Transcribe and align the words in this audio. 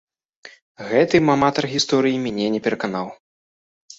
Гэтым 0.93 1.25
аматар 1.35 1.63
гісторыі 1.75 2.21
мяне 2.25 2.47
не 2.55 2.61
пераканаў. 2.69 3.07